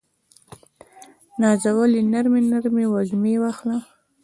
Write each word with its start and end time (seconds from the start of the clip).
نازولې 1.41 2.01
نرمې، 2.11 2.41
نرمې 2.51 2.85
وږمې 2.93 3.35
واخله 3.41 3.77